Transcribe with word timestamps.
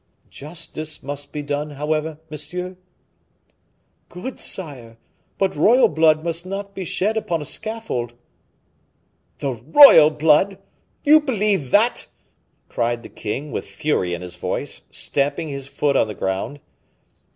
"Justice 0.31 1.03
must 1.03 1.31
be 1.31 1.43
done, 1.43 1.69
however, 1.69 2.17
monsieur." 2.31 2.75
"Good, 4.09 4.39
sire; 4.39 4.97
but 5.37 5.55
royal 5.55 5.87
blood 5.89 6.23
must 6.23 6.43
not 6.43 6.73
be 6.73 6.83
shed 6.83 7.17
upon 7.17 7.39
a 7.39 7.45
scaffold." 7.45 8.15
"The 9.37 9.53
royal 9.57 10.09
blood! 10.09 10.57
you 11.03 11.19
believe 11.21 11.69
that!" 11.69 12.07
cried 12.67 13.03
the 13.03 13.09
king 13.09 13.51
with 13.51 13.67
fury 13.67 14.15
in 14.15 14.23
his 14.23 14.37
voice, 14.37 14.81
stamping 14.89 15.49
his 15.49 15.67
foot 15.67 15.95
on 15.95 16.07
the 16.07 16.15
ground. 16.15 16.61